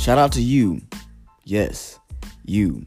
[0.00, 0.80] Shout out to you,
[1.44, 1.98] yes,
[2.46, 2.86] you,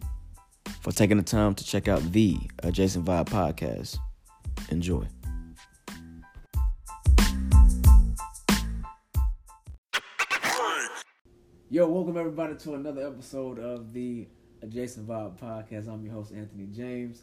[0.81, 3.99] for taking the time to check out the Adjacent Vibe podcast.
[4.69, 5.05] Enjoy.
[11.69, 14.27] Yo, welcome everybody to another episode of the
[14.63, 15.87] Adjacent Vibe podcast.
[15.87, 17.21] I'm your host, Anthony James.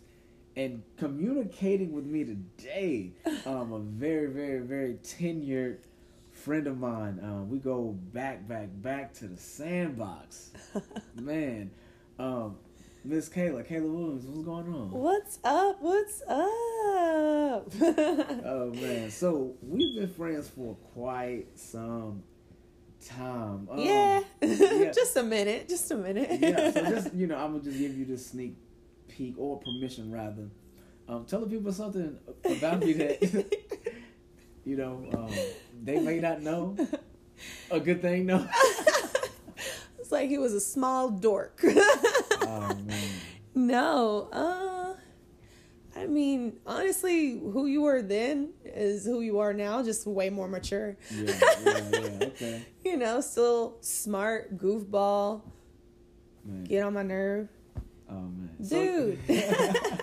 [0.54, 3.10] And communicating with me today,
[3.44, 5.78] um, a very, very, very tenured
[6.40, 7.20] friend of mine.
[7.22, 10.50] Um, we go back, back, back to the sandbox.
[11.14, 11.70] Man,
[12.18, 12.56] um,
[13.04, 14.90] Miss Kayla, Kayla Williams, what's going on?
[14.90, 15.76] What's up?
[15.80, 16.30] What's up?
[17.82, 22.22] oh man, so we've been friends for quite some
[23.06, 23.66] time.
[23.70, 24.20] Um, yeah.
[24.42, 24.90] yeah.
[24.94, 25.66] just a minute.
[25.68, 26.28] Just a minute.
[26.40, 28.56] yeah, so just you know, I'm gonna just give you this sneak
[29.08, 30.50] peek or permission rather.
[31.08, 33.46] Um, tell the people something about me that
[34.70, 35.30] you know um,
[35.82, 36.76] they may not know.
[37.72, 38.46] A good thing, no.
[39.98, 41.58] it's like he was a small dork.
[41.64, 43.10] oh man.
[43.54, 44.28] No.
[44.30, 44.94] Uh
[45.96, 50.46] I mean, honestly, who you were then is who you are now, just way more
[50.46, 50.96] mature.
[51.10, 52.26] Yeah, yeah, yeah.
[52.26, 52.66] Okay.
[52.84, 55.42] you know, still smart, goofball,
[56.44, 56.64] Man.
[56.64, 57.48] get on my nerve.
[58.08, 58.50] Oh man.
[58.66, 59.18] Dude.
[59.26, 59.98] So,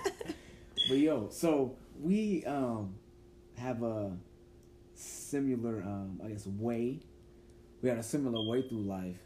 [0.90, 2.96] but yo, so we um
[3.56, 4.12] have a
[5.30, 7.00] similar um I guess way.
[7.82, 9.18] We had a similar way through life.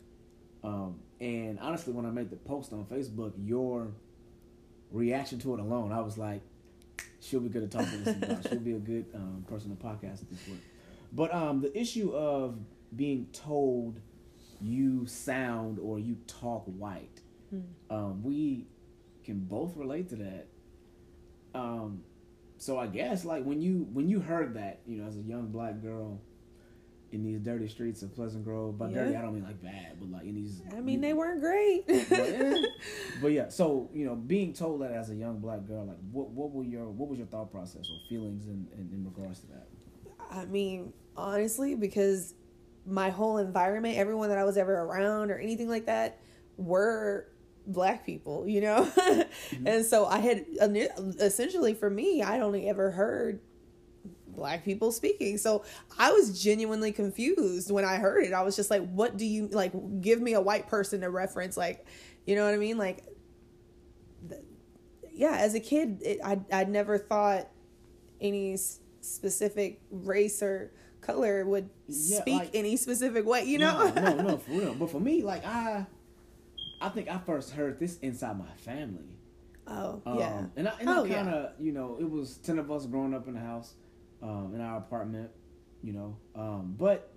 [0.64, 3.92] Um and honestly when I made the post on Facebook, your
[4.92, 6.42] reaction to it alone, I was like,
[7.20, 8.48] she'll be good to talk to this about.
[8.50, 10.60] She'll be a good um, person to podcast this with.
[11.12, 12.58] But um the issue of
[12.96, 14.00] being told
[14.60, 17.22] you sound or you talk white
[17.90, 18.68] um, we
[19.26, 20.48] can both relate to that.
[21.54, 22.04] Um,
[22.62, 25.48] so I guess like when you when you heard that, you know, as a young
[25.48, 26.22] black girl
[27.12, 30.12] in these dirty streets of Pleasant Grove, by dirty I don't mean like bad, but
[30.12, 30.62] like in these.
[30.72, 31.88] I mean, they weren't great.
[31.88, 32.62] But, eh,
[33.22, 36.30] but yeah, so you know, being told that as a young black girl, like what
[36.30, 39.48] what were your what was your thought process or feelings in in, in regards to
[39.48, 39.68] that?
[40.30, 42.36] I mean, honestly, because
[42.86, 46.20] my whole environment, everyone that I was ever around or anything like that,
[46.58, 47.31] were
[47.68, 48.90] black people, you know?
[49.52, 49.68] Mm-hmm.
[49.68, 50.46] And so I had
[51.20, 53.42] essentially for me, I'd only ever heard
[54.28, 55.38] black people speaking.
[55.38, 55.64] So
[56.00, 58.32] I was genuinely confused when I heard it.
[58.34, 59.74] I was just like, what do you like?
[60.00, 61.58] Give me a white person to reference.
[61.58, 61.86] Like,
[62.26, 62.78] you know what I mean?
[62.78, 63.04] Like,
[64.30, 64.42] th-
[65.14, 67.50] yeah, as a kid, it, I, I'd never thought
[68.22, 73.92] any s- specific race or color would Yeah, speak like- any specific way, you know?
[73.96, 74.74] no, no, no, for real.
[74.76, 75.86] But for me, like I,
[76.82, 79.18] I think I first heard this inside my family.
[79.68, 80.46] oh, Um, yeah.
[80.56, 83.14] And I, and Oh, I kind of, you know, it was 10 of us growing
[83.14, 83.76] up in the house,
[84.22, 85.30] um, in our apartment,
[85.84, 86.18] you know.
[86.36, 87.12] Um, but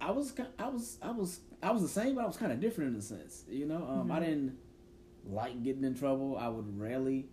[0.00, 2.60] I was, I was, I was, I was the same, but I was kind of
[2.60, 3.76] different in a sense, you know.
[3.88, 4.24] Um, I Mhm.
[4.26, 4.58] didn't
[5.26, 6.36] like getting in trouble.
[6.36, 7.28] I would rarely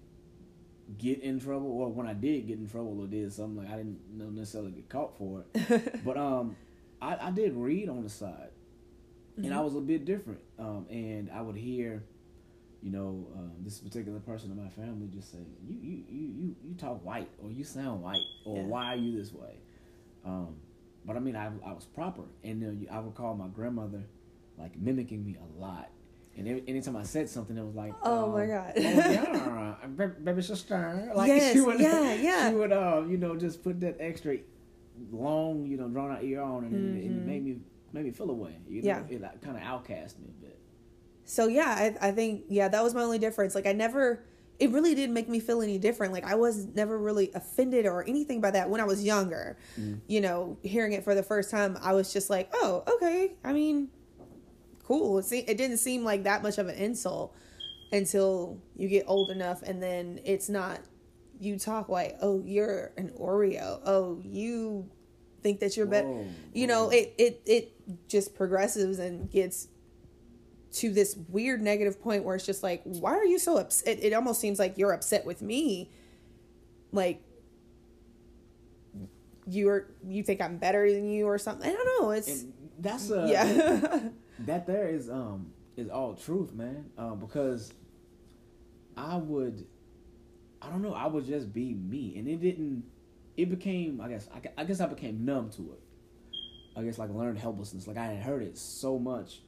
[0.97, 3.77] get in trouble, or when I did get in trouble or did something, like I
[3.77, 3.99] didn't
[4.35, 6.01] necessarily get caught for it.
[6.05, 6.55] but um,
[7.01, 8.50] I, I did read on the side,
[9.37, 9.63] and I Mhm.
[9.63, 10.39] was a bit different.
[10.59, 12.03] Um, and I would hear,
[12.81, 16.55] you know, um, this particular person in my family just say, "You, you, you, you,
[16.63, 18.63] you talk white, or you sound white, or Yeah.
[18.63, 19.59] why are you this way?"
[20.25, 20.55] Um,
[21.05, 24.03] but I mean, I, I was proper, and then I would call my grandmother,
[24.57, 25.89] like mimicking me a lot.
[26.37, 28.73] And every, anytime I said something, it was like, Oh, um, my God.
[28.77, 32.49] oh, yeah, baby sister, like Yes, she would, yeah, yeah.
[32.49, 34.37] she would, uh, you know, just put that extra
[35.11, 37.59] long, you know, drawn out ear on, and, it, and it made me
[37.93, 38.57] made me feel away.
[38.67, 39.03] You know, Yeah.
[39.09, 40.59] it like, kind of outcast me a bit.
[41.25, 43.55] So yeah, I, I think yeah that was my only difference.
[43.55, 44.23] Like I never,
[44.59, 46.13] it really didn't make me feel any different.
[46.13, 49.57] Like I was never really offended or anything by that when I was younger.
[49.79, 49.99] Mhm.
[50.07, 53.33] You know, hearing it for the first time, I was just like, oh okay.
[53.43, 53.89] I mean,
[54.83, 55.19] cool.
[55.19, 57.35] It, se- it didn't seem like that much of an insult
[57.91, 60.79] until you get old enough, and then it's not.
[61.39, 63.81] You talk like, oh, you're an Oreo.
[63.83, 64.87] Oh, you
[65.41, 66.07] think that you're better.
[66.07, 66.91] Whoa, You know, whoa.
[66.91, 69.67] it it it just progresses and gets
[70.73, 73.97] to this weird negative point where it's just like, why are you so upset?
[73.97, 75.91] It, it almost seems like you're upset with me.
[76.91, 77.21] Like
[79.47, 81.69] you're you think I'm better than you or something.
[81.69, 82.11] I don't know.
[82.11, 84.09] It's And that's a yeah.
[84.39, 86.85] that there is um is all truth, man.
[86.97, 87.73] Um, because
[88.97, 89.65] I would,
[90.61, 92.83] I don't know, I would just be me, and it didn't.
[93.37, 95.79] It became, I guess, I, I guess I became numb to it.
[96.75, 97.87] I guess like learned helplessness.
[97.87, 99.41] Like I had heard it so much,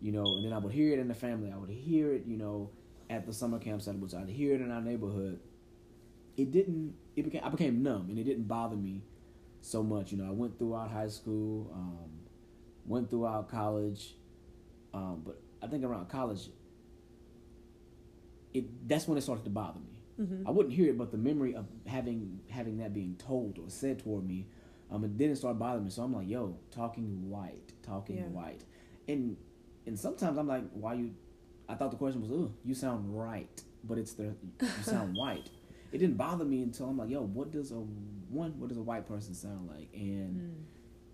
[0.00, 1.52] you know, and then I would hear it in the family.
[1.52, 2.70] I would hear it, you know,
[3.10, 3.86] at the summer camps.
[3.86, 5.40] Would I'd hear it in our neighborhood.
[6.36, 6.94] It didn't.
[7.14, 7.42] It became.
[7.44, 9.02] I became numb, and it didn't bother me
[9.60, 10.10] so much.
[10.10, 11.70] You know, I went throughout high school.
[11.72, 12.10] Um,
[12.86, 14.14] went throughout college,
[14.92, 16.48] um, but I think around college,
[18.52, 19.93] it that's when it started to bother me.
[20.20, 20.46] Mm-hmm.
[20.46, 23.98] I wouldn't hear it, but the memory of having having that being told or said
[23.98, 24.46] toward me,
[24.90, 25.90] um, it didn't start bothering me.
[25.90, 28.28] So I'm like, yo, talking white, talking Yeah.
[28.28, 28.64] white,
[29.08, 29.36] and
[29.86, 31.14] and sometimes I'm like, why you?
[31.68, 35.50] I thought the question was, oh, you sound right, but it's the you sound white.
[35.92, 38.52] It didn't bother me until I'm like, yo, what does a one?
[38.58, 39.88] What does a white person sound like?
[39.94, 40.54] And Mm.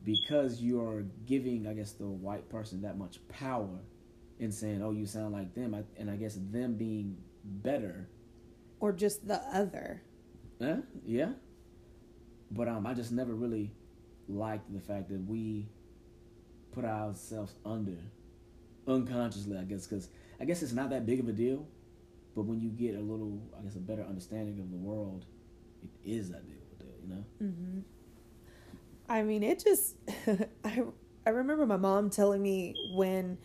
[0.05, 3.79] because you're giving, I guess, the white person that much power
[4.39, 8.09] in saying, oh, you sound like them, I, and I guess them being better
[8.81, 10.03] Or just the other.
[10.59, 11.33] yeah, yeah.
[12.51, 13.73] But um, I just never really
[14.29, 15.69] liked the fact that we
[16.73, 17.99] put ourselves under
[18.87, 19.57] unconsciously.
[19.57, 20.09] I guess because
[20.41, 21.67] I guess it's not that big of a deal,
[22.35, 25.27] but when you get a little, I guess, a better understanding of the world,
[25.83, 26.95] it is that big of a deal.
[27.03, 27.25] You know?
[27.43, 27.81] Mm-hmm.
[29.09, 29.97] I mean, it just.
[30.65, 30.83] I
[31.27, 33.39] I remember my mom telling me when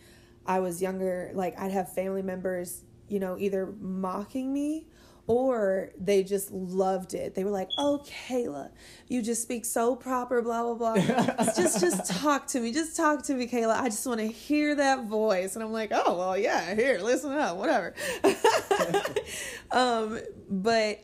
[0.46, 4.86] I was younger, like I'd have family members, you know, either mocking me
[5.28, 7.34] or they just loved it.
[7.34, 8.70] They were like, "Oh, Kayla,
[9.08, 11.44] you just speak so proper, blah blah blah.
[11.56, 13.74] just just talk to me, just talk to me, Kayla.
[13.74, 17.32] I just want to hear that voice." And I'm like, "Oh well, yeah, here, listen
[17.32, 17.94] up, whatever."
[19.70, 21.00] um, but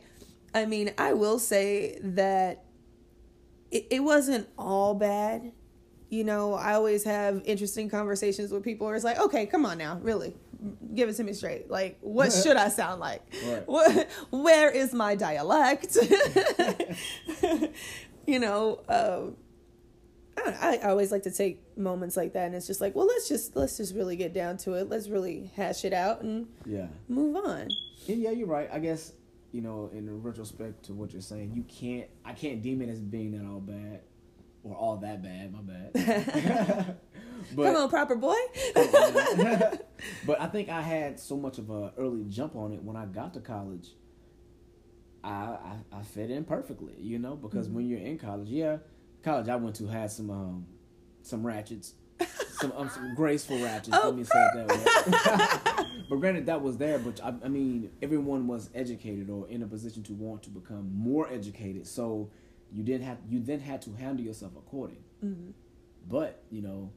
[0.53, 2.63] I mean, I will say that
[3.71, 5.51] it, it wasn't all bad.
[6.09, 9.79] You know, I always have interesting conversations with people where it's like, okay, come on
[9.79, 10.35] now, really,
[10.95, 11.69] give it to me straight.
[11.69, 13.21] Like, what should I sound like?
[13.45, 13.67] Right.
[13.67, 15.97] What, where is my dialect?
[18.27, 19.35] you know, um,
[20.37, 23.07] I, I I always like to take moments like that, and it's just like, well,
[23.07, 24.89] let's just let's just really get down to it.
[24.89, 26.87] Let's really hash it out and Yeah.
[27.07, 27.69] move on.
[28.07, 28.69] And yeah, you're right.
[28.71, 29.13] I guess
[29.51, 32.07] you know, in retrospect to what you're saying, you can't.
[32.25, 34.01] I can't deem it as being that all bad
[34.63, 35.53] or all that bad.
[35.53, 36.97] My bad.
[37.55, 38.35] but Come on, proper boy.
[40.25, 43.05] but I think I had so much of a early jump on it when I
[43.05, 43.89] got to college.
[45.23, 48.77] I I, I fit in perfectly, you know, because when you're in college, yeah,
[49.23, 50.65] college I went to had some um
[51.21, 51.93] some ratchets,
[52.53, 53.97] some um, some graceful ratchets.
[54.01, 55.85] Oh, let me say it that way.
[56.09, 56.99] but granted, that was there.
[56.99, 60.91] But I, I mean, everyone was educated or in a position to want to become
[60.93, 61.87] more educated.
[61.87, 62.29] So
[62.73, 65.03] you didn't have you then had to handle yourself according.
[65.23, 65.51] Mm-hmm.
[66.09, 66.91] But you know,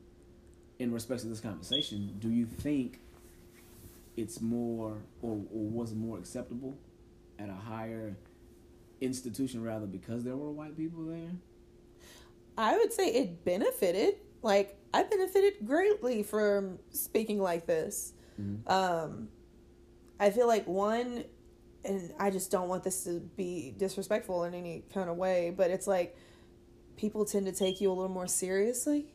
[0.79, 3.01] in respect to this conversation, do you think
[4.17, 6.77] it's more or, or was more acceptable
[7.39, 8.17] at a higher
[9.01, 11.31] institution rather because there were white people there?
[12.57, 14.15] I would say it benefited.
[14.43, 18.15] Like I benefited greatly from speaking like this.
[18.41, 18.71] Mhm.
[18.71, 19.29] Um,
[20.19, 21.25] I feel like one,
[21.85, 25.71] and I just don't want this to be disrespectful in any kind of way, but
[25.71, 26.17] it's like
[26.97, 29.07] people tend to take you a little more seriously.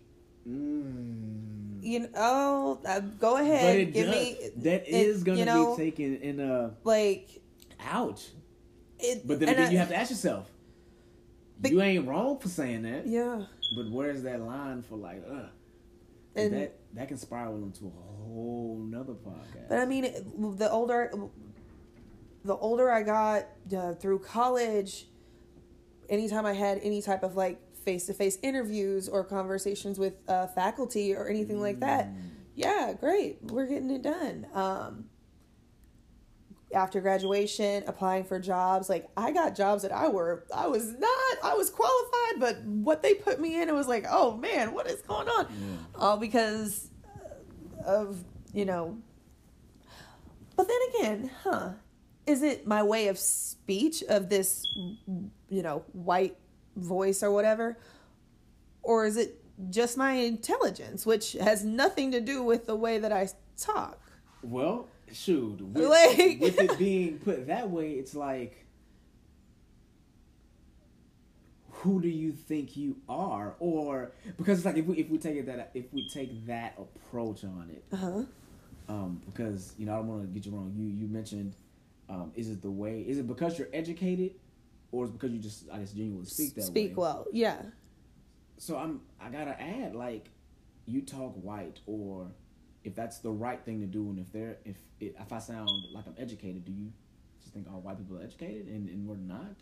[0.47, 1.83] Mm.
[1.83, 5.39] You know, oh, uh, go But ahead, it give does, me that it- is going
[5.39, 7.41] you to know, be taken in a like
[7.79, 8.27] ouch.
[8.99, 9.25] it.
[9.27, 10.49] But then again, I- you have to ask yourself,
[11.59, 13.07] But- you ain't wrong for saying that.
[13.07, 15.47] yeah, But where's that line for like, uh,
[16.35, 19.69] And- that that can spiral into a whole nother podcast.
[19.69, 20.03] But I mean,
[20.57, 21.11] the older,
[22.43, 23.45] the older I got
[23.75, 25.07] uh, through college,
[26.09, 30.47] anytime I had any type of like face to face interviews or conversations with uh,
[30.47, 32.15] faculty or anything like that, Mm.
[32.55, 34.47] yeah, great, we're getting it done.
[34.53, 35.05] Um,
[36.73, 41.37] after graduation, applying for jobs, like I got jobs that I were, I was not,
[41.43, 44.87] I was qualified, but what they put me in, it was like, oh man, what
[44.87, 45.47] is going on?
[45.49, 45.77] Yeah.
[45.99, 46.87] all because
[47.85, 48.23] of
[48.53, 48.95] you know
[50.55, 51.69] but then again huh
[52.25, 54.65] is it my way of speech of this
[55.49, 56.37] you know white
[56.75, 57.77] voice or whatever
[58.83, 63.11] or is it just my intelligence which has nothing to do with the way that
[63.11, 63.99] i talk
[64.43, 68.65] Well, shoot, with, Like- with it being put that way, it's like,
[71.69, 73.55] who do you think you are?
[73.59, 76.77] Or because it's like if we if we take it that if we take that
[76.79, 78.23] approach on it, uh-huh
[78.89, 80.73] um, because you know I don't want to get you wrong.
[80.75, 81.55] You you mentioned,
[82.11, 83.01] um, is it the way?
[83.01, 84.33] Is it because you're educated,
[84.91, 86.65] or is it because you just I guess genuinely speak that way.
[86.67, 86.95] speak way?
[87.03, 87.61] well yeah
[88.57, 90.29] So I'm I gotta add like,
[90.85, 92.27] you talk white, or
[92.83, 95.69] if that's the right thing to do, and if they're if it, if I sound
[95.93, 96.91] like I'm educated, do you
[97.41, 99.55] just think all white people are educated and, and we're not?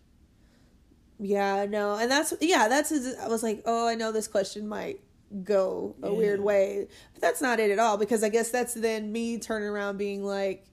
[1.22, 5.01] yeah no and that's yeah that's i was like oh i know this question might
[5.44, 6.13] go a Yeah.
[6.18, 9.68] weird way but that's not it at all because i guess that's then me turning
[9.68, 10.65] around being like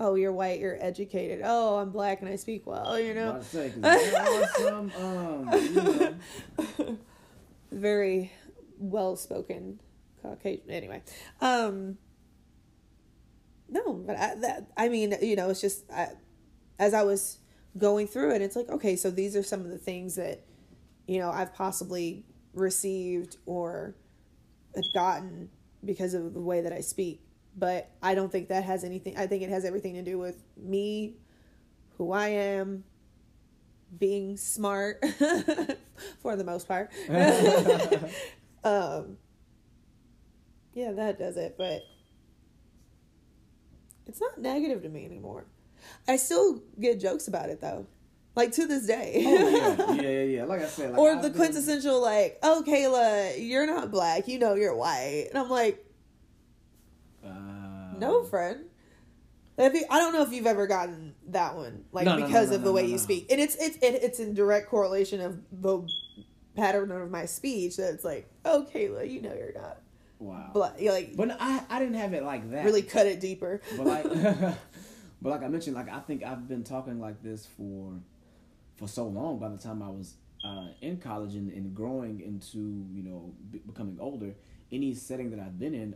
[0.00, 3.42] oh you're white you're educated oh i'm black and i speak well you know About
[3.42, 6.98] to say, 'cause there are some um, you know,
[7.72, 8.32] very
[8.78, 9.80] well spoken
[10.22, 10.70] Caucasian.
[10.70, 11.02] Anyway,
[11.42, 11.98] um,
[13.68, 16.08] no, but I, that I mean, you know, it's just I,
[16.78, 17.38] as I was
[17.76, 20.42] going through it, it's like okay, so these are some of the things that
[21.06, 22.24] you know I've possibly
[22.54, 23.94] received or
[24.94, 25.50] gotten
[25.84, 27.20] because of the way that I speak.
[27.56, 29.16] But I don't think that has anything.
[29.16, 31.14] I think it has everything to do with me,
[31.98, 32.84] who I am,
[33.96, 35.04] being smart
[36.20, 36.90] for the most part.
[38.64, 39.18] um,
[40.74, 41.54] yeah, that does it.
[41.56, 41.82] But
[44.06, 45.46] it's not negative to me anymore.
[46.08, 47.86] I still get jokes about it though,
[48.34, 49.22] like to this day.
[49.26, 50.44] oh yeah, yeah, yeah, yeah.
[50.44, 54.26] Like I said, like, or I've the been- quintessential like, "Oh, Kayla, you're not black.
[54.26, 55.83] You know you're white," and I'm like,
[57.98, 58.66] "No, friend."
[59.56, 62.56] I don't know if you've ever gotten that one, like No, no, no, because no,
[62.56, 65.88] of the way you speak, and it's it's it, it's in direct correlation of the
[66.56, 67.76] pattern of my speech.
[67.76, 69.80] That it's like, "Oh, Kayla, you know you're not
[70.18, 70.50] Wow.
[70.52, 72.64] black." You like But no, I I didn't have it like that.
[72.64, 73.60] really cut it deeper.
[73.76, 74.04] But like,
[75.22, 78.00] but like I mentioned, like I think I've been talking like this for
[78.76, 79.38] for so long.
[79.38, 82.58] By the time I was uh, in college and, and growing into
[82.92, 84.34] you know be, becoming older,
[84.72, 85.94] any setting that I've been in,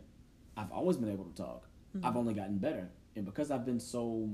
[0.55, 1.65] I've always been able to talk.
[2.03, 4.29] I've only gotten better, and because I've been so,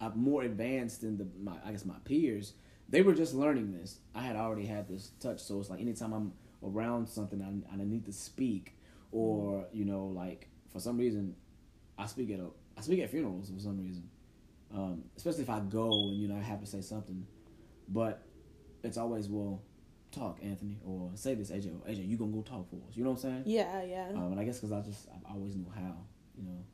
[0.00, 2.54] I'm more advanced than the my I guess my peers.
[2.90, 3.98] They were just learning this.
[4.14, 6.32] I had already had this touch, so it's like anytime I'm
[6.64, 8.78] around something, I, I need to speak,
[9.12, 11.34] or you know, like for some reason,
[11.98, 14.08] I speak at a I speak at funerals for some reason,
[14.74, 17.26] um, especially if I go and you know I have to say something,
[17.88, 18.22] but
[18.82, 19.62] it's always well,
[20.10, 22.96] talk Anthony or say this AJ AJ you gonna go talk for us.
[22.96, 23.42] You know what I'm saying?
[23.46, 24.08] Yeah, yeah.
[24.14, 25.94] Um, and I guess because I just I always knew how.
[26.38, 26.64] You know.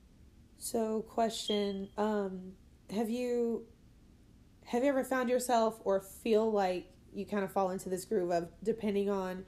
[0.59, 2.53] So, question: um,
[2.91, 3.67] Have you
[4.65, 8.31] have you ever found yourself or feel like you kind of fall into this groove
[8.31, 9.45] of depending on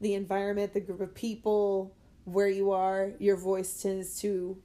[0.00, 4.56] the environment, the group of people, where you are, your voice tends to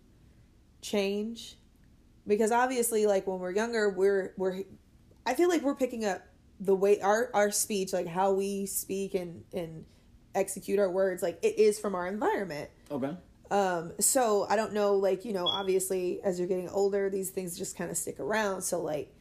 [0.81, 1.57] change?
[2.25, 4.63] Because obviously, like when we're younger, we're we're
[5.25, 6.21] I feel like we're picking up
[6.59, 9.85] the way our our speech, like how we speak and and
[10.33, 12.69] execute our words, like it is from our environment.
[12.89, 13.11] Okay.
[13.51, 17.57] Um, so I don't know, like, you know, obviously as you're getting older, these things
[17.57, 18.61] just kind of stick around.
[18.61, 19.13] So like,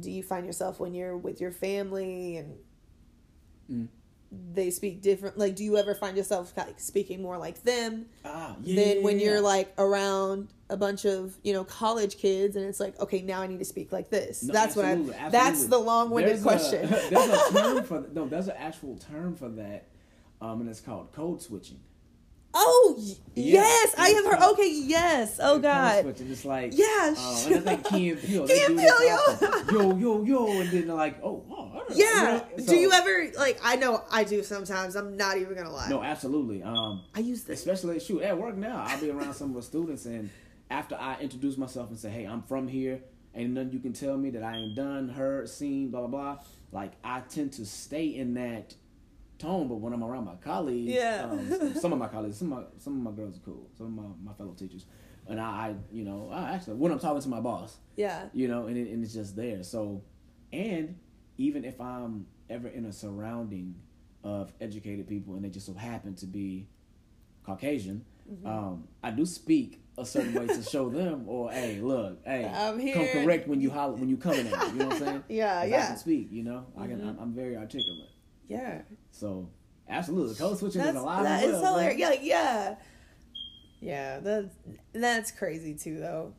[0.00, 2.56] do you find yourself when you're with your family and
[3.70, 3.88] Mm.
[4.54, 5.36] they speak different?
[5.38, 8.94] Like, do you ever find yourself like speaking more like them Ah, yeah.
[8.94, 12.80] than when yeah, you're like around a bunch of, you know, college kids and it's
[12.80, 14.42] like, okay, now I need to speak like this.
[14.42, 15.28] No, that's what I, absolutely.
[15.30, 16.84] that's the long winded There's question.
[16.86, 18.26] A, there's a term for no.
[18.26, 19.84] There's an actual term for that,
[20.40, 21.80] um, and it's called code switching.
[22.56, 24.42] Oh, y- Yeah, yes, I have heard.
[24.52, 25.38] Okay, yes.
[25.42, 26.06] Oh, God.
[26.06, 29.98] It's like Yeah, and I think Key and Peele, they Key and do this Peele,
[29.98, 29.98] yo.
[29.98, 31.82] yo, yo, and then they're like, oh, oh.
[31.94, 32.40] Yeah.
[32.56, 33.60] You know, do you ever like?
[33.62, 34.96] I know I do sometimes.
[34.96, 35.88] I'm not even gonna lie.
[35.88, 36.62] No, absolutely.
[36.62, 37.60] Um, I use this.
[37.60, 38.84] especially shoot at work now.
[38.86, 40.30] I'll be around some of the students, and
[40.68, 43.00] after I introduce myself and say, "Hey, I'm from here,"
[43.36, 46.38] ain't nothing you can tell me that I ain't done, heard, seen, blah blah blah.
[46.72, 48.74] Like I tend to stay in that
[49.38, 51.28] tone, but when I'm around my colleagues, Yeah.
[51.30, 53.86] um, some of my colleagues, some of my, some of my girls are cool, some
[53.86, 54.86] of my, my fellow teachers,
[55.28, 58.28] and I, I, you know, I actually when I'm talking to my boss, Yeah.
[58.32, 59.62] you know, and, it, and it's just there.
[59.62, 60.02] So,
[60.52, 60.98] and
[61.38, 63.74] even if I'm ever in a surrounding
[64.24, 66.68] of educated people and they just so happen to be
[67.44, 68.44] Caucasian, Mm-hmm.
[68.48, 72.76] um, I do speak a certain way to show them, or hey, look, hey, I'm
[72.92, 74.72] come correct when you holler when you coming at me.
[74.72, 75.24] You know what I'm saying?
[75.28, 75.76] yeah, yeah.
[75.84, 76.32] I can speak.
[76.32, 76.98] You know, I can.
[76.98, 77.08] Mhm.
[77.10, 78.08] I'm, I'm very articulate.
[78.48, 78.82] Yeah.
[79.10, 79.48] So,
[79.88, 81.24] absolutely, code switching That's is alive.
[81.24, 81.98] that is well, so hilarious.
[81.98, 82.74] Yeah, yeah.
[83.80, 84.54] Yeah, that's
[84.92, 86.32] that's crazy too though.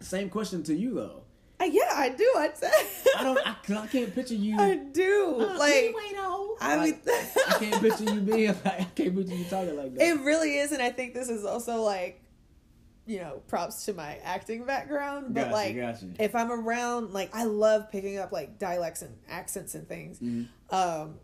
[0.00, 1.22] Same question to you though.
[1.60, 2.30] Uh, yeah, I do.
[2.36, 2.70] I'd say
[3.18, 3.46] I don't.
[3.46, 4.58] I, I can't picture you.
[4.58, 5.36] I do.
[5.40, 6.02] Uh, like anyway.
[6.62, 10.02] I Like, I can't picture you being like I can't picture you talking like that.
[10.02, 12.21] It really is, and I think this is also like,
[13.06, 15.34] you know, props to my acting background.
[15.34, 16.06] But Gotcha, like, gotcha.
[16.18, 20.20] if I'm around, like, I love picking up like dialects and accents and things.
[20.20, 20.48] Mhm.
[20.70, 21.18] Um,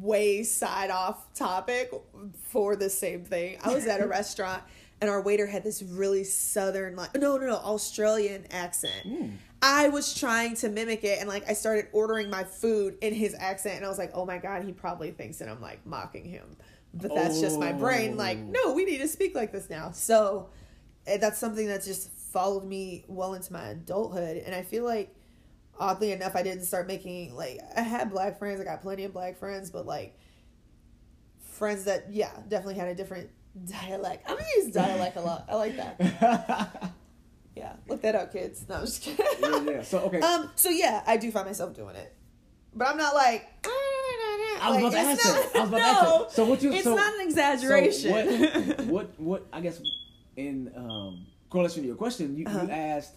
[0.00, 1.90] way side off topic
[2.50, 3.58] for the same thing.
[3.62, 4.62] I was at a restaurant
[5.00, 9.06] and our waiter had this really southern, like, no, no, no, Australian accent.
[9.06, 9.36] Mm.
[9.62, 13.34] I was trying to mimic it and like I started ordering my food in his
[13.38, 16.24] accent and I was like, oh my god, he probably thinks that I'm like mocking
[16.24, 16.56] him.
[17.00, 18.16] But that's just my brain.
[18.16, 18.50] Like, Oh.
[18.66, 19.90] no, we need to speak like this now.
[19.92, 20.48] So
[21.06, 24.38] eh, that's something that's just followed me well into my adulthood.
[24.38, 25.14] And I feel like
[25.78, 28.60] oddly enough, I didn't start making like I had black friends.
[28.60, 30.18] I got plenty of black friends, but like
[31.40, 33.30] friends that yeah definitely had a different
[33.64, 34.28] dialect.
[34.28, 35.46] I'm gonna use dialect a lot.
[35.48, 36.92] I like that.
[37.56, 38.64] Yeah, look that up, kids.
[38.68, 39.26] No, I'm just kidding.
[39.40, 39.82] yeah, yeah.
[39.82, 40.20] So okay.
[40.20, 42.14] Um, so yeah, I do find myself doing it,
[42.72, 43.48] but I'm not like
[44.60, 45.56] I was about to ask not- that.
[45.56, 46.32] I was about to ask no, that.
[46.32, 46.72] So what you?
[46.72, 48.10] It's so, not an exaggeration.
[48.10, 49.20] So what, what?
[49.20, 49.46] What?
[49.52, 49.80] I guess
[50.36, 52.62] in um, correlation to your question, you, Uh-huh.
[52.64, 53.14] you asked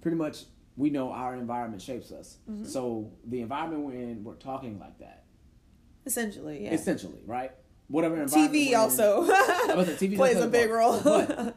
[0.00, 0.44] pretty much.
[0.76, 2.38] We know our environment shapes us.
[2.50, 2.64] Mm-hmm.
[2.64, 5.24] So the environment we're in, we're talking like that.
[6.06, 6.72] Essentially, yeah.
[6.72, 7.50] Essentially, right?
[7.88, 8.54] Whatever environment.
[8.54, 10.98] TV also TV plays a big role.
[11.02, 11.56] But-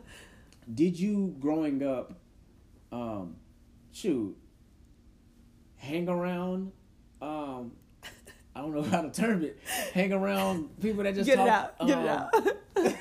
[0.73, 2.13] Did you growing up,
[2.91, 3.35] um,
[3.91, 4.35] shoot,
[5.77, 6.71] hang around?
[7.21, 7.73] Um,
[8.55, 9.59] I don't know how to term it.
[9.93, 11.87] Hang around people that just Get it talk, out.
[11.87, 12.09] Get um, it
[12.77, 12.95] out.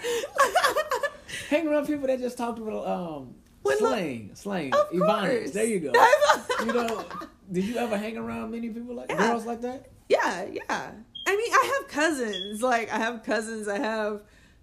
[1.50, 5.52] Hang around people that just talk about um When slang, slang, Ebonics.
[5.52, 5.92] There you go.
[6.60, 7.04] you know,
[7.50, 9.18] did you ever hang around many people like Yeah.
[9.28, 9.90] girls like that?
[10.08, 10.92] Yeah, yeah.
[11.26, 12.62] I mean, I have cousins.
[12.62, 13.68] Like, I have cousins.
[13.68, 14.22] I have,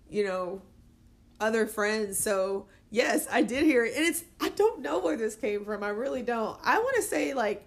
[0.10, 0.62] you know,
[1.40, 2.20] other friends.
[2.20, 3.96] So, yes, I did hear it.
[3.96, 5.84] And it's, I don't know where this came from.
[5.84, 6.60] I really don't.
[6.64, 7.66] I want to say like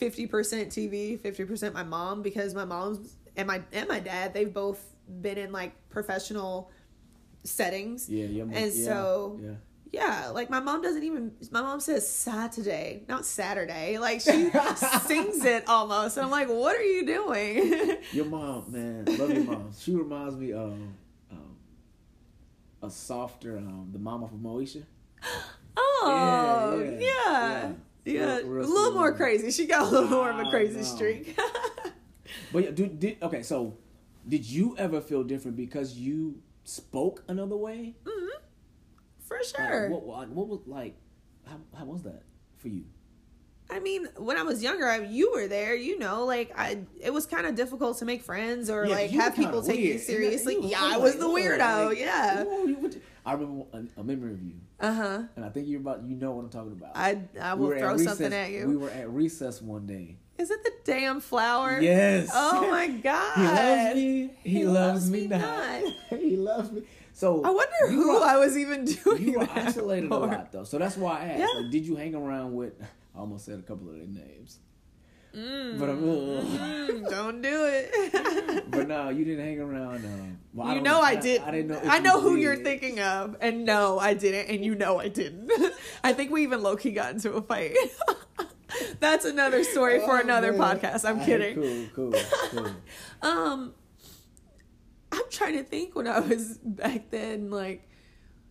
[0.00, 4.84] 50% TV, 50% my mom, because my mom's and my, and my dad, they've both
[5.20, 6.70] been in like professional
[7.44, 8.08] settings.
[8.08, 8.42] Yeah, yeah.
[8.42, 9.50] And yeah, so- yeah.
[9.92, 11.30] Yeah, like my mom doesn't even.
[11.52, 13.96] My mom says Saturday, not Saturday.
[13.98, 14.50] Like she
[15.06, 19.44] sings it almost, and I'm like, "What are you doing?" Your mom, man, love your
[19.44, 19.70] mom.
[19.78, 20.72] She reminds me of
[21.30, 21.56] um,
[22.82, 24.82] a softer, um, the mama from Moesha.
[25.76, 26.98] oh, Yeah, yeah, yeah,
[27.68, 27.72] yeah,
[28.04, 28.38] yeah.
[28.38, 29.50] a Real- real little more crazy.
[29.50, 31.38] She got a little more of a crazy streak.
[32.52, 33.42] But yeah, did, did okay.
[33.42, 33.76] So,
[34.28, 37.94] did you ever feel different because you spoke another way?
[38.04, 38.26] Mm-hmm.
[39.20, 39.88] For Like, sure.
[39.90, 40.96] what, what, what was like?
[41.46, 42.22] How, how was that
[42.56, 42.84] for you?
[43.70, 45.74] I mean, when I was younger, I, you were there.
[45.74, 49.10] You know, like I, it was kind of difficult to make friends or Yeah, like
[49.10, 50.54] have people take you seriously.
[50.54, 51.88] You yeah, I like- was the weirdo.
[51.88, 52.44] like, yeah.
[52.44, 55.22] "Ooh, you went to-" I remember a, a memory of you, Uh huh.
[55.36, 56.92] and I think you're about you know what I'm talking about.
[56.94, 58.66] I I will were throw recess- something at you.
[58.68, 60.16] We were at recess one day.
[60.36, 61.80] Is it the damn flower?
[61.80, 62.28] Yes.
[62.34, 63.36] Oh my god.
[63.36, 64.30] He loves me.
[64.42, 65.40] He, He loves, loves me not.
[65.40, 65.94] not.
[66.20, 66.82] he loves me.
[67.12, 69.22] So I wonder who were- I was even doing.
[69.22, 71.38] You were isolated a lot though, so that's why I asked.
[71.40, 71.60] Yeah.
[71.62, 72.74] Like, did you hang around with?
[73.14, 74.58] I almost said a couple of their names,
[75.36, 75.98] Mm, but I'm.
[76.02, 78.64] mm, don't do it.
[78.74, 80.04] But no, you didn't hang around.
[80.04, 81.42] Um, well, you don't know I did.
[81.42, 81.80] I, didn't know.
[81.84, 82.42] I know who did.
[82.42, 85.50] you're thinking of, and no, I didn't, and you know I didn't.
[86.04, 87.76] I think we even low key got into a fight.
[89.00, 90.78] That's another story for Oh, another man.
[90.80, 91.08] podcast.
[91.08, 91.90] I'm kidding.
[91.94, 92.20] Cool, cool,
[92.50, 92.70] cool.
[93.22, 93.74] Um,
[95.12, 97.88] I'm trying to think when I was back then, like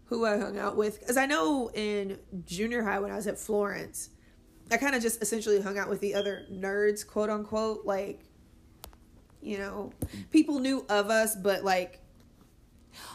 [0.05, 3.37] who I hung out with, because I know in junior high when I was at
[3.37, 4.09] Florence,
[4.73, 7.85] I kind of just essentially hung out with the other nerds, quote unquote.
[7.85, 8.21] Like,
[9.39, 9.93] you know,
[10.31, 11.99] people knew of us, but like,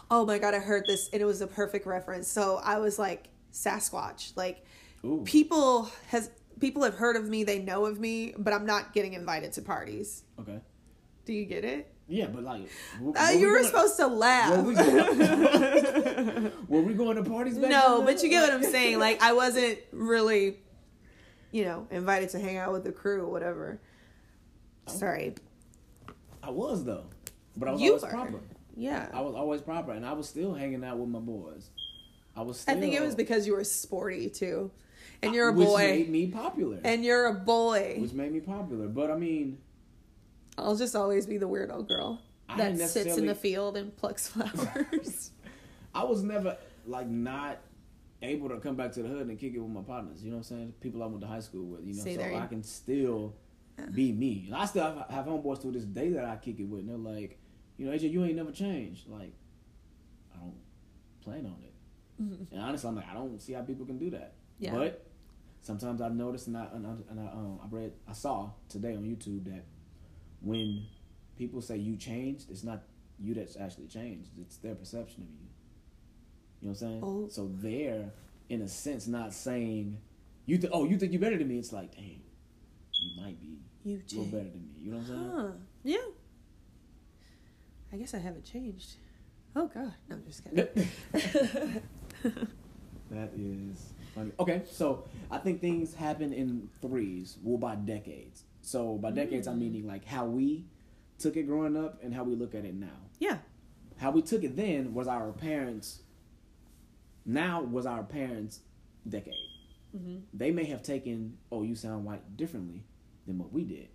[0.09, 2.29] oh my god, I heard this and it was a perfect reference.
[2.29, 4.65] So I was like Sasquatch, like
[5.05, 5.23] Ooh.
[5.25, 9.15] people has people have heard of me, they know of me, but I'm not getting
[9.15, 10.23] invited to parties.
[10.41, 10.61] Okay.
[11.25, 11.93] Do you get it?
[12.07, 12.63] Yeah, but like,
[13.01, 14.57] Uh, we you were supposed to laugh.
[14.57, 18.63] Were we, going, were we going to parties back no, but you get what I'm
[18.63, 18.99] saying.
[18.99, 20.57] Like I wasn't really,
[21.53, 23.81] you know, invited to hang out with the crew or whatever.
[24.87, 25.35] Sorry.
[26.43, 27.05] I was though,
[27.57, 28.09] but I was You always were.
[28.11, 28.41] proper.
[28.77, 29.09] Yeah.
[29.13, 31.71] I was always proper, and I was still hanging out with my boys.
[32.37, 32.61] I was.
[32.61, 34.71] Still, I think it was because you were sporty too.
[35.21, 35.73] And you're a which boy.
[35.75, 36.79] Which made me popular.
[36.85, 37.97] And you're a boy.
[37.99, 38.87] which made me popular.
[38.87, 39.59] But I mean,
[40.57, 42.23] I'll just always be the weirdo girl
[42.57, 45.33] that sits in the field and plucks flowers.
[45.95, 46.57] I was never
[46.87, 47.59] like not
[48.23, 50.23] able to come back to the hood and kick it with my partners.
[50.23, 50.75] You know what I'm saying?
[50.81, 51.85] People I went to high school with.
[51.85, 53.35] You know, See, so I can still
[53.93, 54.45] be me.
[54.47, 56.81] And I still have, have homeboys to this day that I kick it with.
[56.81, 57.39] And they're like,
[57.77, 59.09] you know, AJ, you ain't never changed.
[59.09, 59.33] Like,
[60.35, 60.57] I don't
[61.23, 61.73] plan on it.
[62.53, 64.35] And honestly, I'm like, I don't see how people can do that.
[64.59, 64.75] Yeah.
[64.75, 65.07] But
[65.61, 68.95] sometimes I noticed and I and I, and I, um, I read I saw today
[68.97, 69.65] on YouTube that
[70.41, 70.87] when
[71.37, 72.83] people say you changed, it's not
[73.21, 74.31] you that's actually changed.
[74.41, 75.47] It's their perception of you.
[76.61, 77.01] You know what I'm saying?
[77.03, 77.29] Oh.
[77.31, 78.11] So they're
[78.49, 79.99] in a sense not saying
[80.47, 81.59] you th- oh you think you're better than me.
[81.59, 82.23] It's like dang,
[82.93, 84.81] you might be you a little better than me.
[84.81, 85.33] You know what I'm saying?
[85.35, 85.53] Huh.
[85.85, 85.99] Yeah.
[87.93, 88.97] I guess I haven't changed.
[89.57, 89.95] Oh god.
[90.09, 91.83] No, I'm just kidding.
[93.11, 94.33] That is funny.
[94.39, 98.45] Okay, so I think things happen in threes, well, by decades.
[98.61, 99.89] So by decades, I'm meaning mm.
[99.89, 100.67] like how we
[101.19, 102.87] took it growing up and how we look at it now.
[103.19, 103.39] yeah.
[103.97, 106.03] How we took it then was our parents.
[107.29, 108.61] Now was our parents'
[109.09, 109.35] decade.
[109.97, 112.85] hmm They may have taken "Oh, you sound white" differently
[113.27, 113.89] than what we did.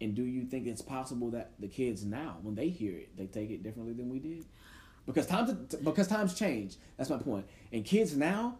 [0.00, 3.26] And do you think it's possible that the kids now, when they hear it, they
[3.26, 4.44] take it differently than we did?
[5.06, 6.76] Because times because times change.
[6.96, 7.46] That's my point.
[7.72, 8.58] And kids now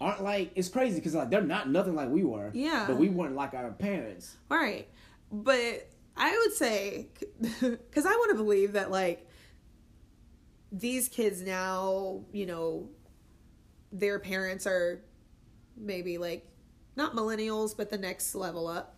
[0.00, 2.50] aren't like it's crazy because like they're not nothing like we were.
[2.52, 2.84] Yeah.
[2.88, 4.36] But we weren't like our parents.
[4.48, 4.88] Right.
[5.30, 7.08] But I would say,
[7.60, 9.27] because I want to believe that like
[10.70, 12.88] these kids now, you know,
[13.92, 15.02] their parents are
[15.76, 16.46] maybe like
[16.96, 18.96] not millennials, but the next level up.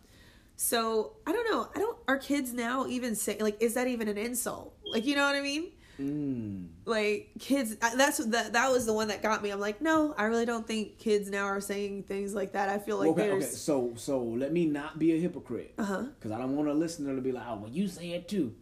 [0.56, 1.68] So I don't know.
[1.74, 1.96] I don't.
[2.06, 3.62] Are kids now even say like?
[3.62, 4.76] Is that even an insult?
[4.84, 5.70] Like you know what I mean?
[5.98, 6.68] Mm.
[6.84, 7.76] Like kids.
[7.76, 8.52] That's that.
[8.52, 9.50] That was the one that got me.
[9.50, 12.68] I'm like, no, I really don't think kids now are saying things like that.
[12.68, 13.44] I feel like okay, there's.
[13.44, 13.52] okay.
[13.52, 15.74] So, so let me not be a hypocrite.
[15.78, 16.02] Uh huh.
[16.18, 18.54] Because I don't want a listener to be like, oh, well, you say it too.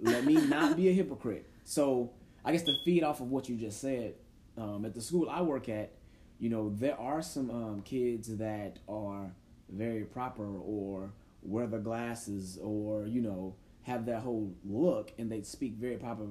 [0.00, 1.48] Let me not be a hypocrite.
[1.64, 2.10] So,
[2.44, 4.14] I guess to feed off of what you just said,
[4.58, 5.92] um, at the school I work at,
[6.38, 9.32] you know, there are some um, kids that are
[9.70, 15.42] very proper or wear the glasses or, you know, have that whole look and they
[15.42, 16.26] speak very proper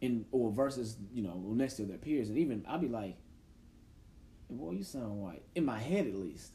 [0.00, 2.28] in or versus, you know, next to their peers.
[2.28, 3.16] And even I'll be like,
[4.48, 5.42] boy, you sound white.
[5.54, 6.52] In my head at least.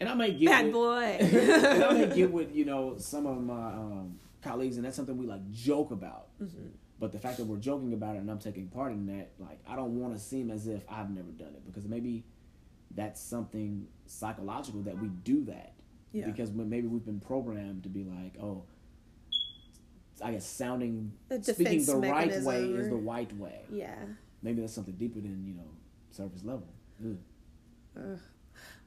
[0.00, 1.02] And I might get Bad with- boy.
[1.20, 5.16] and I may get with you know some of my um, colleagues, and that's something
[5.16, 6.26] we like joke about.
[6.42, 6.66] Mm-hmm.
[7.00, 9.58] But the fact that we're joking about it and I'm taking part in that, like
[9.68, 12.24] I don't want to seem as if I've never done it because maybe
[12.94, 15.74] that's something psychological that we do that
[16.12, 16.26] Yeah.
[16.26, 18.64] because maybe we've been programmed to be like, oh,
[20.22, 23.62] I guess sounding speaking the right way is the right way.
[23.70, 23.96] yeah.
[24.42, 25.68] Maybe that's something deeper than you know
[26.10, 26.68] surface level.
[27.04, 27.16] Ugh.
[27.98, 28.18] Ugh.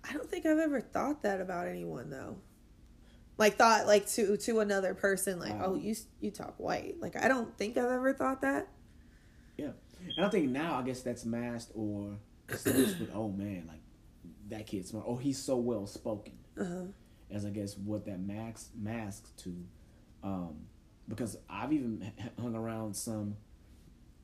[0.09, 2.37] I don't think I've ever thought that about anyone though.
[3.37, 5.65] Like thought like to to another person like Wow.
[5.67, 8.67] oh you you talk white like I don't think I've ever thought that.
[9.57, 9.71] Yeah,
[10.15, 12.17] and I think now I guess that's masked or
[12.55, 13.81] switched with oh man, like
[14.49, 15.05] that kid's smart.
[15.07, 16.33] Oh, he's so well spoken.
[16.59, 16.85] Uh-huh.
[17.29, 19.53] As I guess what that masks masks to,
[20.23, 20.55] um,
[21.07, 23.35] because I've even hung around some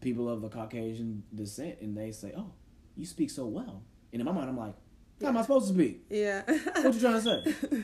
[0.02, 2.52] people of the Caucasian descent, and they say, "Oh,
[2.95, 4.76] you speak so well," and in my mind, I'm like,
[5.21, 6.06] "How am I supposed to speak?
[6.10, 6.43] Yeah.
[6.82, 7.84] What you trying to say?"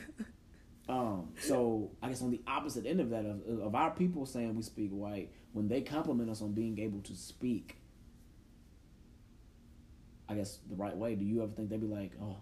[0.90, 4.56] Um, so I guess on the opposite end of that, of, of our people saying
[4.56, 7.76] we speak white, when they compliment us on being able to speak,
[10.28, 12.38] I guess the right way, do you ever think they'd be like, "Oh,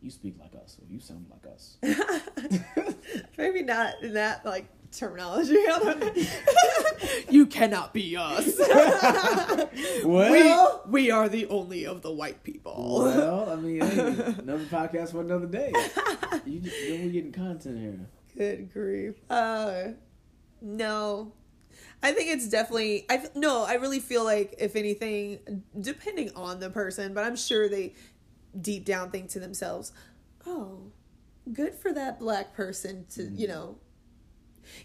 [0.00, 1.78] you speak like us," or "You sound like us"?
[3.38, 5.56] Maybe not in that like terminology.
[7.30, 8.58] you cannot be us.
[10.04, 13.02] Well- we, we are the only of the white people.
[13.04, 13.98] well, I mean, hey,
[14.38, 15.72] another podcast for another day.
[16.44, 18.00] You just, then we getting content here.
[18.36, 19.14] Good grief.
[19.30, 19.92] Uh,
[20.60, 21.32] no.
[22.02, 26.70] I think it's definitely I no, I really feel like if anything depending on the
[26.70, 27.94] person, but I'm sure they
[28.58, 29.92] deep down think to themselves,
[30.46, 30.92] "Oh,
[31.52, 33.76] good for that black person to, you know,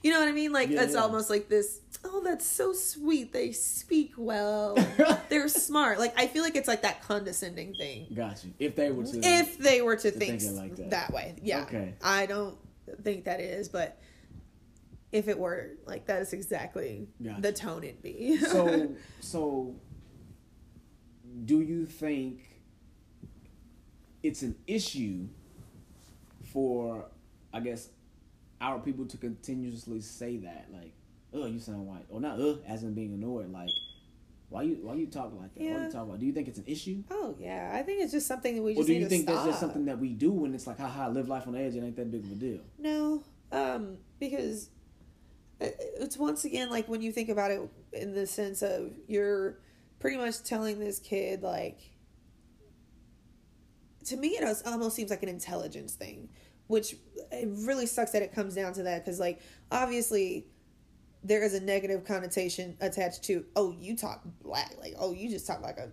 [0.04, 0.52] you know what I mean?
[0.52, 1.00] Like Yeah, it's yeah.
[1.02, 3.32] almost like this, oh, that's so sweet.
[3.34, 4.76] They speak well.
[5.30, 6.00] They're smart.
[6.00, 8.08] Like I feel like it's like that condescending thing.
[8.16, 8.54] Got you.
[8.60, 10.90] If they were to, If they were to To think, think it like that.
[10.92, 11.36] that way.
[11.42, 11.62] Yeah.
[11.64, 11.94] Okay.
[12.04, 12.58] I don't
[13.04, 14.00] think that is, but
[15.12, 17.42] if it were like that is exactly Gotcha.
[17.42, 18.38] the tone it'd be.
[18.38, 19.76] so so
[21.46, 22.42] do you think
[24.24, 25.28] it's an issue
[26.52, 27.06] for
[27.54, 27.90] i guess
[28.62, 30.94] our people to continuously say that like
[31.34, 32.06] oh you sound white.
[32.10, 33.52] Or not uh as in being annoyed.
[33.52, 33.70] Like
[34.50, 35.62] why you why you talk like that?
[35.62, 35.86] Why Yeah.
[35.86, 36.20] you talk about?
[36.20, 37.04] Do you think it's an issue?
[37.12, 39.36] Oh yeah, I think it's just something that we or just do you think stop.
[39.36, 41.76] that's just something that we do when it's like haha live life on the edge
[41.76, 42.60] it ain't that big of a deal.
[42.80, 44.70] No, um, because
[45.60, 47.62] it's once again like when you think about it
[47.94, 49.58] in the sense of you're
[50.00, 51.80] pretty much telling this kid like
[54.06, 56.30] to me it almost seems like an intelligence thing
[56.68, 56.96] which
[57.32, 59.40] it really sucks that it comes down to that because like
[59.72, 60.48] obviously
[61.24, 65.48] there is a negative connotation attached to oh you talk black like oh you just
[65.48, 65.90] talk like a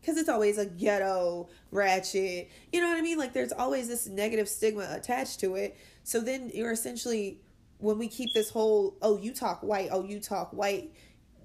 [0.00, 3.18] because it's always a ghetto ratchet you know what i mean?
[3.18, 5.76] Like there's always this negative stigma attached to it.
[6.04, 7.40] So then you're essentially
[7.78, 10.92] when we keep this whole oh you talk white oh you talk white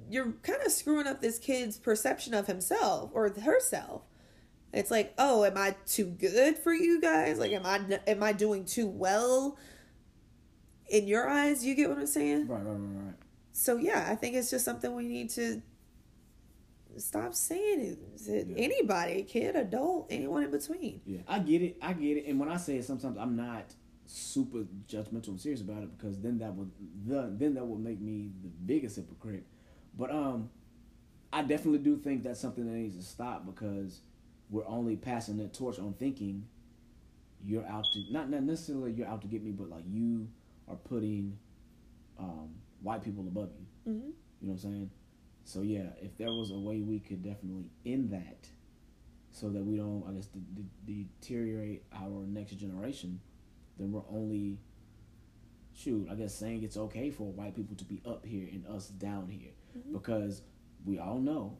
[0.09, 4.03] you're kind of screwing up this kid's perception of himself or herself
[4.75, 8.31] it's like oh am i too good for you guys like am i am i
[8.33, 9.57] doing too well
[10.89, 13.13] in your eyes you get what i'm saying right right right right
[13.57, 15.61] so yeah, I think it's just something we need to
[16.97, 17.97] stop saying.
[18.13, 18.55] Is it Yeah.
[18.57, 20.99] anybody, kid, adult, anyone in between?
[21.05, 21.77] Yeah, I get it.
[21.81, 22.25] I get it.
[22.25, 23.73] And when I say it, sometimes I'm not
[24.05, 26.69] super judgmental and serious about it because then that would
[27.05, 29.45] the, then that would make me the biggest hypocrite.
[29.97, 30.49] But um,
[31.31, 34.01] I definitely do think that's something that needs to stop because
[34.49, 36.47] we're only passing that torch on thinking
[37.43, 40.27] you're out to not not necessarily you're out to get me, but like you
[40.67, 41.37] are putting
[42.17, 42.49] um,
[42.81, 43.91] white people above you.
[43.91, 44.07] Mm-hmm.
[44.41, 44.91] You know what I'm saying?
[45.43, 48.47] So yeah, if there was a way we could definitely end that,
[49.35, 50.39] so that we don't, I guess, de-
[50.85, 53.19] de- deteriorate our next generation,
[53.77, 54.59] then we're only
[55.73, 58.87] shoot, I guess saying it's okay for white people to be up here and us
[58.87, 59.91] down here mm-hmm.
[59.91, 60.41] because
[60.85, 61.57] we all know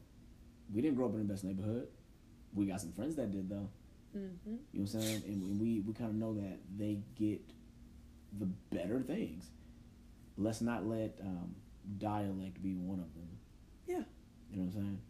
[0.73, 1.89] we didn't grow up in the best neighborhood.
[2.55, 3.69] We got some friends that did though.
[4.17, 4.55] Mm-hmm.
[4.73, 5.23] You know what I'm saying?
[5.27, 7.41] And we we kind of know that they get
[8.39, 9.49] the better things.
[10.37, 11.55] Let's not let um,
[11.97, 13.29] dialect be one of them.
[13.87, 14.03] Yeah.
[14.51, 15.01] You know what I'm saying?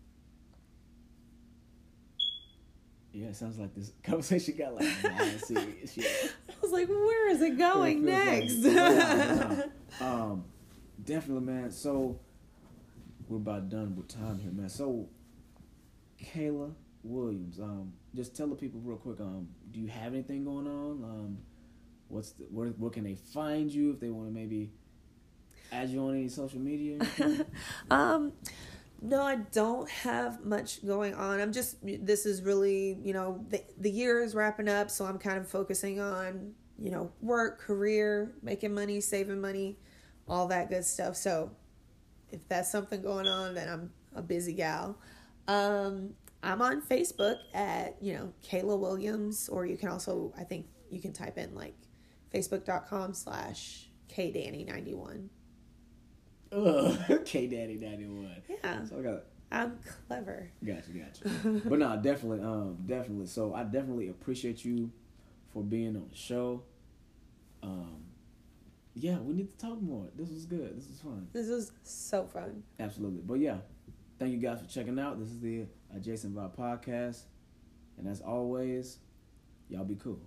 [3.14, 5.98] Yeah, it sounds like this conversation got like serious.
[5.98, 6.06] Yeah.
[6.50, 8.56] I was like, where is it going it next?
[8.56, 9.62] Like, yeah,
[10.02, 10.46] um,
[11.04, 11.72] definitely, man.
[11.72, 12.20] So
[13.28, 14.70] we're about done with time here, man.
[14.70, 15.08] So
[16.22, 16.74] Kayla
[17.06, 19.20] Williams, um, just tell the people real quick.
[19.20, 21.04] Um, do you have anything going on?
[21.04, 21.38] Um,
[22.08, 24.72] what's the, where where can they find you if they want to maybe
[25.72, 27.00] add you on any social media?
[27.92, 28.34] um
[29.02, 31.40] no, I don't have much going on.
[31.40, 35.20] I'm just this is really, you know, the the year is wrapping up, so I'm
[35.20, 39.78] kind of focusing on, you know, work, career, making money, saving money,
[40.28, 41.16] all that good stuff.
[41.16, 41.52] So
[42.32, 44.98] if that's something going on, then I'm a busy gal.
[45.48, 50.68] Um, I'm on Facebook at, you know, Kayla Williams, or you can also, I think
[50.90, 51.76] you can type in like
[52.34, 55.30] facebook.com slash kdaddy91.
[57.26, 58.36] K Daddy Daddy One.
[58.48, 58.86] Yeah.
[58.86, 59.24] So I got.
[59.52, 60.50] I'm clever.
[60.64, 61.62] Gotcha, gotcha.
[61.70, 63.28] but no, definitely, um, definitely.
[63.28, 64.92] So I definitely appreciate you
[65.54, 66.64] for being on the show.
[67.62, 68.04] Um,
[68.96, 70.08] yeah, we need to talk more.
[70.16, 70.78] This was good.
[70.78, 71.28] This was fun.
[71.32, 72.64] This was so fun.
[72.80, 73.22] Absolutely.
[73.22, 73.58] But yeah,
[74.20, 75.20] thank you guys for checking out.
[75.20, 77.22] This is the Adjacent Vibe podcast,
[77.98, 78.98] and as always,
[79.70, 80.20] y'all be cool.